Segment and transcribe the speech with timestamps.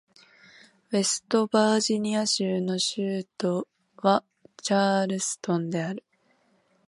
[0.91, 3.67] ウェストバージニア州の州都
[3.97, 4.23] は
[4.59, 6.03] チャールストンである